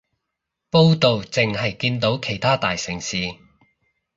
[0.71, 3.17] 報導淨係見到其他大城市